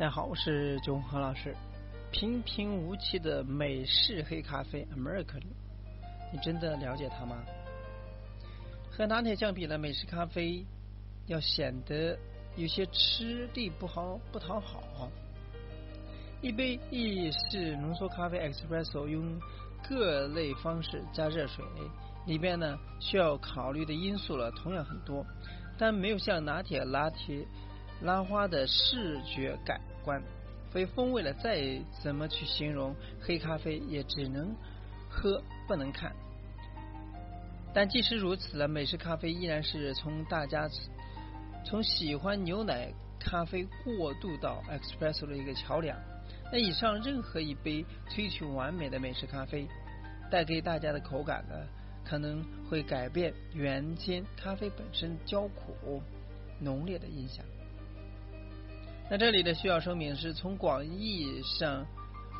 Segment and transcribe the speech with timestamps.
[0.00, 1.54] 大家好，我是九和老师。
[2.10, 5.42] 平平无奇的美式黑咖啡 American，
[6.32, 7.36] 你真的了解它吗？
[8.90, 10.64] 和拿铁相比呢，美式咖啡
[11.26, 12.18] 要显得
[12.56, 14.82] 有些吃力不好不讨好。
[16.40, 19.38] 一杯意式浓缩咖啡 Espresso 用
[19.86, 21.62] 各类方式加热水，
[22.26, 25.26] 里边呢需要考虑的因素了同样很多，
[25.76, 27.46] 但没有像拿铁、拿铁、
[28.02, 29.80] 拉花的视觉感。
[30.02, 30.22] 官，
[30.72, 34.56] 所以风味了，再怎么去形容黑咖啡，也只能
[35.10, 36.10] 喝不能看。
[37.74, 40.68] 但即使如此呢，美式咖啡依然是从大家
[41.64, 45.98] 从喜欢牛奶咖啡过渡到 espresso 的一个桥梁。
[46.50, 49.68] 那以上任何一杯追求完美的美式咖啡，
[50.30, 51.54] 带给大家的口感呢，
[52.04, 56.02] 可能会改变原先咖啡本身焦苦
[56.58, 57.44] 浓烈的印象。
[59.10, 61.84] 那这里的需要说明是从广义上、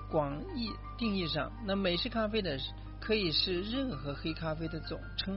[0.09, 2.57] 广义定义上，那美式咖啡的
[3.01, 5.37] 可以是任何黑咖啡的总称。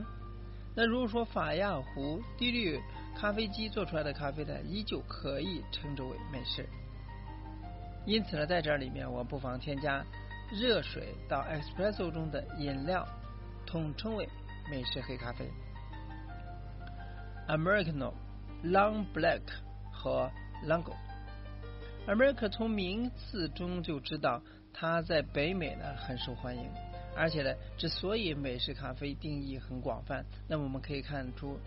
[0.76, 2.80] 那如果说法亚壶滴滤
[3.16, 6.68] 咖啡机做出来的咖啡呢，依旧可以称之为美式。
[8.06, 10.04] 因此呢，在这里面我不妨添加
[10.52, 13.04] 热水到 espresso 中的饮料，
[13.66, 14.28] 统称为
[14.70, 15.50] 美式黑咖啡
[17.48, 18.12] ，Americano、
[18.62, 19.42] Long Black
[19.92, 20.30] 和
[20.64, 20.94] Longo。
[22.06, 24.42] America 从名字中就知道，
[24.74, 26.68] 它在北美呢很受欢迎，
[27.16, 31.58] 而且呢，之所以美式咖啡定义很广泛，那么我们可以看出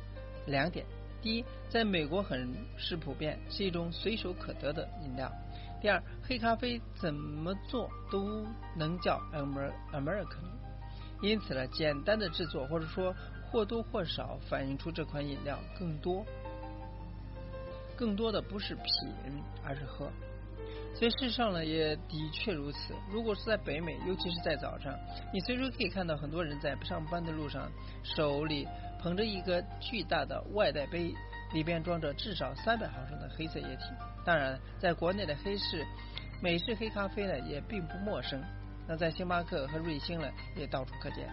[0.45, 0.85] 两点：
[1.23, 5.27] 第一，在美国很是普遍，是一种随手可得的饮料；
[5.81, 10.45] 第二，黑咖啡怎么做都能叫 American，
[11.23, 13.15] 因此呢，简单的制作或者说
[13.49, 16.23] 或多或少反映出这款饮料更多。
[17.95, 18.83] 更多的不是品，
[19.63, 20.11] 而是喝。
[20.97, 22.95] 所以事实上呢，也的确如此。
[23.11, 24.91] 如果是在北美，尤其是在早上，
[25.31, 27.71] 你随时可以看到很多人在上班的路上，
[28.03, 28.67] 手里
[28.99, 31.13] 捧着一个巨大的外带杯，
[31.53, 33.83] 里边装着至少三百毫升的黑色液体。
[34.25, 35.85] 当然，在国内的黑市
[36.41, 38.43] 美式黑咖啡呢，也并不陌生。
[38.87, 41.29] 那在星巴克和瑞幸呢，也到处可见。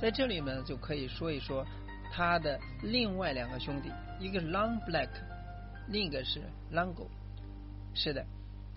[0.00, 1.66] 在这里呢，就可以说一说
[2.10, 5.10] 它的另外两个兄弟，一个是 Long Black。
[5.88, 6.40] 另一个是
[6.72, 7.08] Longo，
[7.94, 8.24] 是的，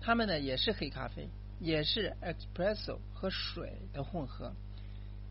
[0.04, 1.26] 它们呢也是黑咖啡，
[1.60, 4.52] 也是 Espresso 和水的混合，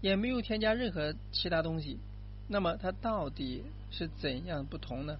[0.01, 2.00] 也没有添加任何其他东西。
[2.47, 5.16] 那么它到底是怎样不同呢？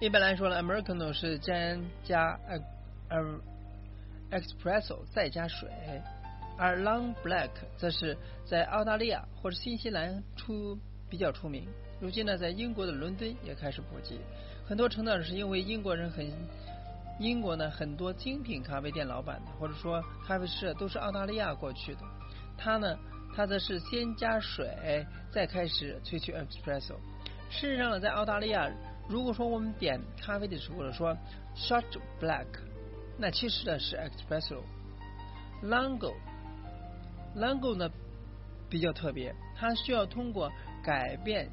[0.00, 2.40] 一般来说呢，Americano 是先加
[3.10, 3.38] 呃
[4.30, 5.68] Espresso 再加水，
[6.56, 8.16] 而 Long Black 则是
[8.46, 10.78] 在澳大利亚或者新西兰出
[11.10, 11.68] 比较出名。
[12.00, 14.18] 如今呢，在英国的伦敦也开始普及。
[14.66, 16.26] 很多成长是因为英国人很
[17.22, 22.00] 英国呢，很多精品咖啡店老板或者说咖啡师都是澳大利亚过去的。
[22.58, 22.98] 他呢，
[23.34, 26.96] 他则是先加水，再开始萃取 espresso。
[27.48, 28.68] 事实上呢，在澳大利亚，
[29.08, 31.16] 如果说我们点咖啡的时候说
[31.54, 31.84] short
[32.20, 32.46] black，
[33.16, 34.60] 那其实呢是 espresso。
[35.62, 36.14] Longo
[37.36, 37.88] Longo 呢
[38.68, 40.50] 比较特别，它需要通过
[40.82, 41.48] 改变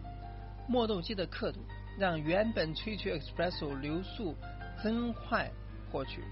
[0.67, 1.59] 磨豆机的刻度。
[1.97, 4.33] 让原本萃取 espresso 流速
[4.83, 5.49] 增快
[5.91, 6.23] 获取。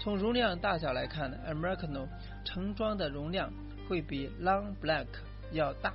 [0.00, 2.08] 从容量大小来看呢，Americano
[2.44, 3.52] 盛装的容量
[3.88, 5.06] 会比 Long Black
[5.52, 5.92] 要大，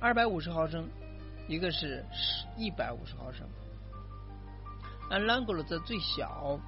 [0.00, 0.88] 二百五十毫升，
[1.46, 2.04] 一个是
[2.56, 3.46] 一百五十毫升。
[5.10, 6.58] 而 Longo 则最小，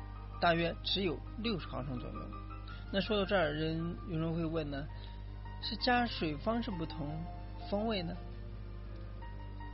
[0.41, 2.17] 大约只有六十毫升左右。
[2.93, 4.87] 那说到这儿，人有人会问呢，
[5.63, 7.25] 是加水方式不同，
[7.71, 8.15] 风味呢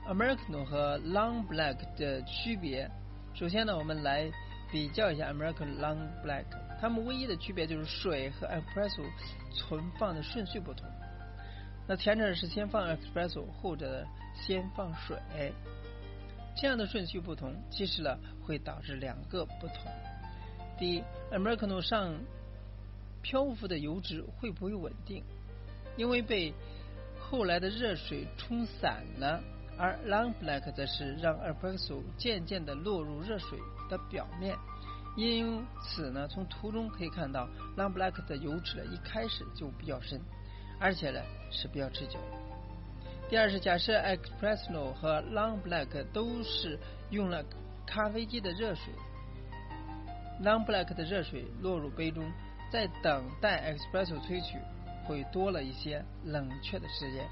[0.09, 2.91] ？Americano 和 Long Black 的区别，
[3.35, 4.31] 首先呢，我们来
[4.73, 6.47] 比较一下 American Long Black，
[6.81, 9.05] 它们唯一的区别就是水和 Espresso
[9.53, 10.89] 存放的顺序不同。
[11.87, 15.19] 那前者是先放 Espresso，后者先放水，
[16.57, 19.93] 这样的顺序不同，其实呢会导致两个不同。
[20.79, 22.15] 第一，Americano 上
[23.21, 25.23] 漂浮的油脂会不会稳定？
[25.99, 26.55] 因为被
[27.21, 29.43] 后来的热水冲散了。
[29.79, 33.59] 而 Long Black 则是让 Espresso 渐渐的落入热水
[33.89, 34.57] 的表面，
[35.17, 40.21] 因此呢，从图中可以看到 Long Black 的油脂呢一开始就比较深，
[40.81, 41.21] 而且呢
[41.53, 42.19] 是比较持久。
[43.31, 46.79] 第二是假设 Espresso 和 Long Black 都是
[47.11, 47.45] 用了
[47.87, 48.93] 咖啡机的热水
[50.43, 52.25] ，Long Black 的热水落入杯中，
[52.73, 54.59] 在等待 Espresso 萃取
[55.07, 57.29] 会多了一些冷却的时间。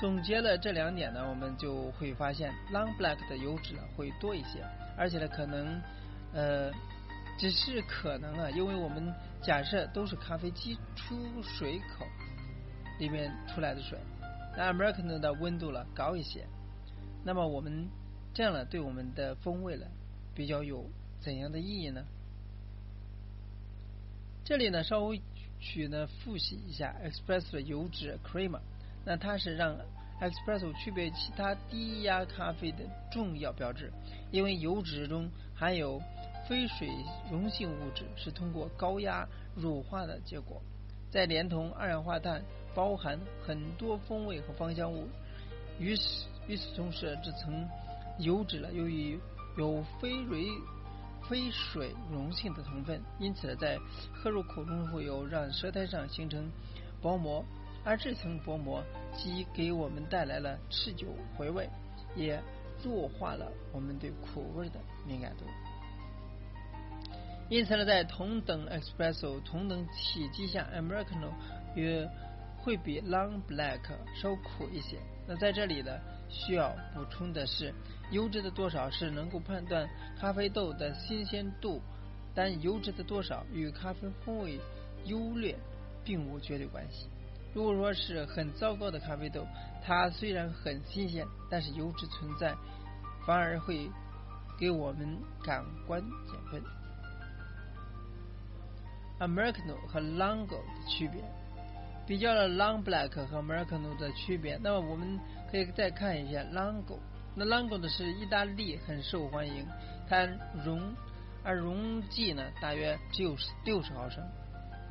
[0.00, 4.64] 总结了这两点呢，我们就会发现 Long Black 的油脂呢会多一些，
[4.96, 5.78] 而且呢可能
[6.32, 6.72] 呃
[7.38, 9.12] 只是可能啊，因为我们
[9.42, 12.06] 假设都是咖啡机出水口
[12.98, 13.98] 里面出来的水，
[14.56, 16.46] 那 American 的温度呢高一些，
[17.22, 17.86] 那么我们
[18.32, 19.84] 这样呢对我们的风味呢
[20.34, 20.82] 比较有
[21.20, 22.06] 怎样的意义呢？
[24.44, 25.20] 这里呢稍微
[25.60, 28.60] 去呢复习一下 Espresso 的油脂 Creamer，
[29.10, 29.76] 那它是让
[30.20, 33.92] Espresso 区别其他低压咖啡的重要标志，
[34.30, 36.00] 因为油脂中含有
[36.48, 36.88] 非水
[37.28, 39.26] 溶性物质，是通过高压
[39.56, 40.62] 乳化的结果，
[41.10, 42.40] 再连同二氧化碳，
[42.72, 45.08] 包含很多风味和芳香物。
[45.80, 46.02] 与此
[46.46, 47.68] 与此同时，这层
[48.20, 49.18] 油脂呢，由于
[49.58, 50.46] 有非水
[51.28, 53.76] 非水溶性的成分，因此在
[54.14, 56.48] 喝入口中会有让舌苔上形成
[57.02, 57.44] 薄膜，
[57.84, 58.82] 而这层薄膜
[59.16, 61.68] 既给我们带来了持久回味，
[62.14, 62.42] 也
[62.82, 65.44] 弱化了我们对苦味的敏感度。
[67.48, 71.32] 因此呢，在同等 espresso 同等体积下，Americano
[71.74, 72.08] 也
[72.58, 73.80] 会比 Long Black
[74.20, 74.98] 稍苦一些。
[75.26, 75.98] 那在这里呢，
[76.28, 77.74] 需要补充的是。
[78.10, 79.88] 油脂的多少是能够判断
[80.18, 81.80] 咖啡豆的新鲜度，
[82.34, 84.58] 但油脂的多少与咖啡风味
[85.04, 85.56] 优劣
[86.04, 87.06] 并无绝对关系。
[87.52, 89.46] 如果说是很糟糕的咖啡豆，
[89.84, 92.54] 它虽然很新鲜，但是油脂存在，
[93.26, 93.90] 反而会
[94.58, 96.62] 给我们感官减分。
[99.18, 101.20] Americano 和 Longo 的区别，
[102.06, 105.18] 比较了 Long Black 和 Americano 的区别，那么我们
[105.50, 106.98] 可以再看一下 Longo。
[107.34, 109.66] 那 Longo 的是意大利很受欢迎，
[110.08, 110.26] 它
[110.64, 110.94] 容
[111.42, 114.24] 而容剂呢大约只有六十毫升，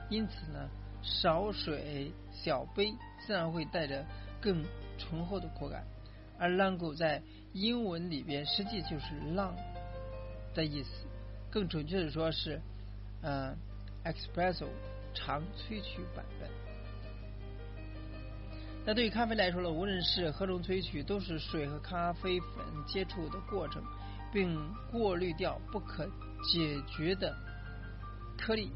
[0.10, 0.70] 因此呢
[1.02, 2.12] 少水
[2.44, 2.94] 小杯
[3.26, 4.06] 自然会带着
[4.42, 4.64] 更
[4.98, 5.86] 醇厚的口感。
[6.38, 7.22] 而 lango 在
[7.54, 9.54] 英文里边实际就是浪
[10.54, 10.90] 的意思，
[11.50, 12.62] 更准确的说是
[13.22, 13.54] 呃
[14.06, 14.68] Espresso
[15.14, 16.50] 长萃取版本。
[18.86, 23.84] 那对于咖啡来说呢，无论是何种萃取，都是水和咖啡粉接触的过程，
[24.32, 24.58] 并
[24.90, 26.10] 过滤掉不可
[26.52, 27.36] 解决的
[28.38, 28.72] 颗粒。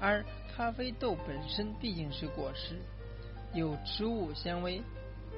[0.00, 0.24] 而
[0.54, 2.78] 咖啡豆本身毕竟是果实，
[3.52, 4.82] 有植物纤维，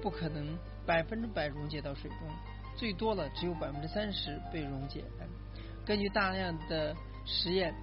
[0.03, 2.19] 不可能百分之百溶解到水中，
[2.77, 5.05] 最多了只有百分之三十被溶解。
[5.85, 6.95] 根据大量的
[7.25, 7.75] 实验。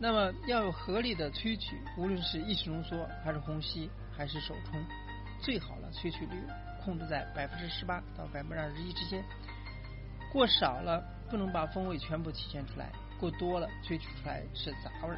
[0.00, 4.80] 那么要有合理的萃取，无论是意式浓缩还是虹吸还是手冲，
[5.40, 6.40] 最好的萃取率
[6.84, 9.24] 控制在百分之十八到百分之二十一之间。
[10.32, 15.16] 过少了不能把风味全部体现出来，过多了萃取出来是杂味。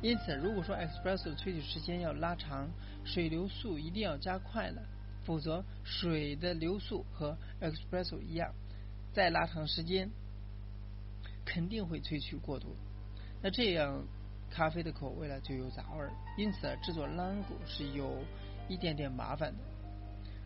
[0.00, 2.68] 因此，如果说 espresso 的萃取时间要拉长，
[3.04, 4.82] 水流速一定要加快了，
[5.24, 8.52] 否则水的流速和 espresso 一样，
[9.12, 10.10] 再拉长时间
[11.44, 12.74] 肯定会萃取过度。
[13.40, 14.04] 那这样，
[14.50, 18.24] 咖啡的口味呢就有杂味儿，因此制作 Lango 是有
[18.68, 19.58] 一点点麻烦的，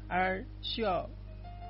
[0.07, 1.09] 而需要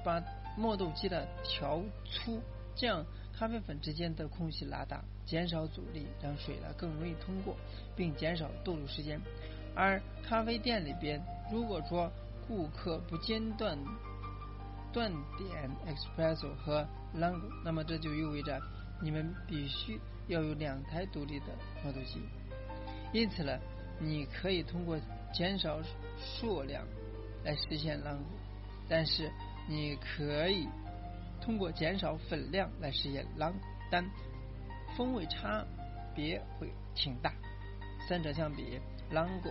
[0.05, 0.21] 把
[0.57, 2.43] 磨豆机的调粗，
[2.75, 3.07] 这样
[3.39, 7.57] 咖啡粉之间的空隙拉大，减少阻力，让水呢更容易通过，
[7.95, 9.21] 并减少逗留时间。
[9.75, 11.23] 而咖啡店里边，
[11.53, 12.11] 如果说
[12.49, 13.79] 顾客不间断
[14.93, 18.61] 断点 Espresso 和 lungo，那么这就意味着
[19.03, 20.01] 你们必须。
[20.29, 21.47] 要有两台独立的
[21.85, 22.21] 磨豆机，
[23.13, 23.57] 因此呢，
[24.01, 24.99] 你可以通过
[25.33, 25.81] 减少
[26.19, 26.85] 数量
[27.45, 28.25] 来实现浪古，
[28.89, 29.31] 但是
[29.69, 30.67] 你可以
[31.47, 34.05] 通过减少粉量来实现浪古，但
[34.97, 35.65] 风味差
[36.13, 37.33] 别会挺大。
[38.09, 38.81] 三者相比，
[39.13, 39.51] 浪古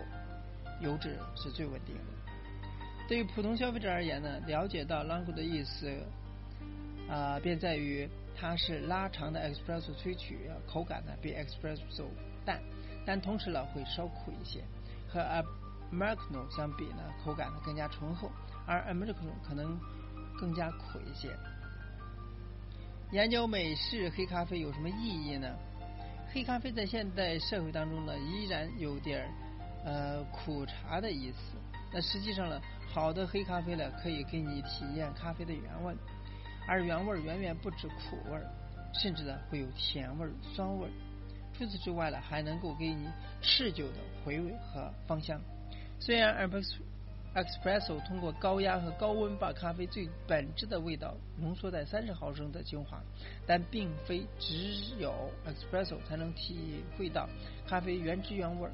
[0.81, 2.01] 油脂是最稳定的。
[3.07, 5.89] 对于普通消费者而言呢，了解到浪古的意思
[7.09, 8.07] 啊，便在于。
[8.37, 12.03] 它是拉长的 espresso 萃取，口感呢比 espresso
[12.43, 12.61] 淡，
[13.05, 14.61] 但同时呢会稍苦一些。
[15.07, 15.21] 和
[15.89, 18.29] americano 相比呢，口感呢更加醇厚，
[18.67, 19.79] 而 americano 可能
[20.37, 21.29] 更加苦一些。
[23.15, 25.47] 研究美式黑咖啡有什么意义呢？
[26.33, 29.25] 黑咖啡在现代社会当中呢，依然有点
[29.85, 31.57] 呃苦茶的意思。
[31.93, 32.61] 那实际上呢，
[32.93, 35.95] 好的黑咖啡呢，可以给你体验咖啡的原味。
[36.67, 38.37] 而原味远远不止苦味，
[38.93, 40.89] 甚至呢会有甜味、酸味。
[41.57, 43.07] 除此之外呢，还能够给你
[43.41, 45.39] 持久的回味和芳香。
[46.01, 46.35] 虽然
[47.35, 53.01] espresso 通过高压和高温把咖啡最本质的味道浓缩在三十毫升的精华，
[53.45, 55.13] 但并非只有
[55.45, 57.27] espresso 才能体会到
[57.67, 58.69] 咖啡原汁原味。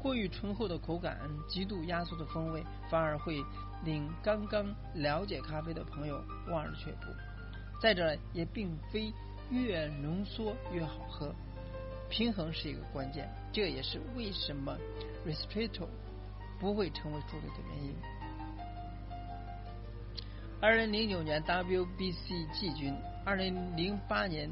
[0.00, 3.44] 过于醇厚的口感、极度压缩的风味，反而会
[3.84, 7.06] 令刚刚了解咖啡的朋友望而却步。
[7.80, 9.12] 再者，也并非
[9.50, 11.32] 越浓缩越好喝，
[12.08, 13.28] 平衡是一个关键。
[13.52, 14.76] 这也是为什么
[15.26, 15.86] Ristretto
[16.62, 17.92] 不会成为主流的原因。
[20.60, 24.48] 二零零九年 WBC 季军，二零零八年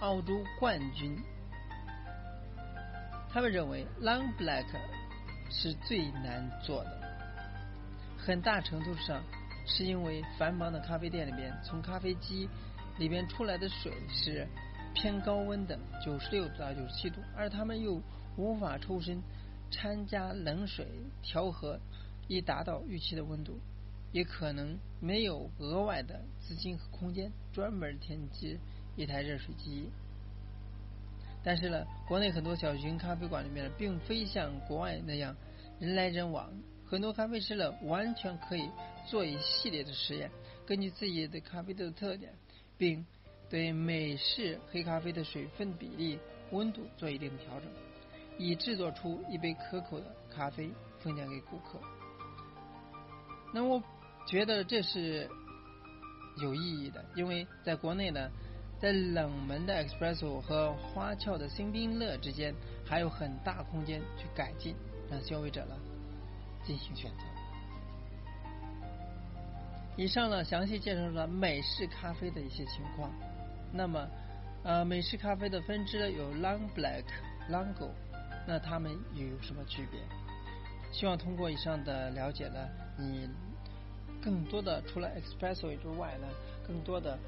[0.00, 1.16] 澳洲冠军。
[3.32, 4.66] 他们认为 Long Black
[5.48, 7.00] 是最难做的，
[8.18, 9.22] 很大程度上
[9.64, 12.48] 是因为繁忙的咖啡店里面，从咖啡机
[12.98, 14.44] 里边出来的水是
[14.92, 18.02] 偏高温的，九十六到九十七度，而他们又
[18.36, 19.22] 无法抽身
[19.70, 20.86] 掺加冷水
[21.22, 21.80] 调和，
[22.28, 23.58] 以达到预期的温度，
[24.12, 28.58] 也可能没有额外的资金和空间专门添置
[28.96, 29.90] 一台热水机。
[31.42, 35.36] 但是呢，国内很多小型咖啡馆里面呢，并非像国外那样
[35.78, 36.50] 人来人往。
[36.86, 38.70] 很多咖啡师呢，完全可以
[39.06, 40.30] 做一系列的实验，
[40.64, 42.32] 根据自己的咖啡豆的特点，
[42.78, 43.04] 并
[43.50, 46.18] 对美式黑咖啡的水分比例、
[46.52, 47.68] 温度做一定调整，
[48.38, 51.80] 以制作出一杯可口的咖啡分享给顾客。
[53.52, 53.82] 那我
[54.26, 55.28] 觉得这是
[56.42, 58.30] 有意义的，因为在国内呢。
[58.80, 64.76] 在冷门的 espresso 和花俏的新冰乐之间，还有很大空间去改进，
[65.10, 65.76] 让消费者呢
[66.66, 67.24] 进行选择。
[69.96, 73.10] 以上呢详细介绍了美式咖啡的一些情况。
[73.72, 74.06] 那么，
[74.64, 77.04] 呃，美式咖啡的分支有 Long Black、
[77.48, 77.88] Longo，
[78.46, 80.00] 那它们又有什么区别？
[80.92, 83.28] 希望通过以上的了解呢，你
[84.22, 86.28] 更多的除了 espresso 之外呢，
[86.66, 87.18] 更多的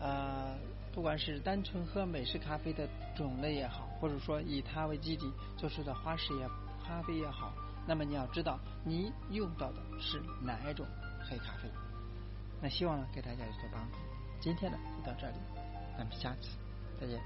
[0.00, 0.54] 啊。
[0.94, 2.86] 不管是单纯喝美式咖啡的
[3.16, 6.46] 种类也好，或者说以它为基底做出的花式也
[6.84, 7.54] 咖啡也好，
[7.86, 10.86] 那么你要知道你用到的是哪一种
[11.26, 11.70] 黑咖啡。
[12.60, 13.96] 那希望呢给大家有所帮助。
[14.38, 15.36] 今天呢就到这里，
[15.96, 16.58] 咱们下次
[17.00, 17.18] 再见。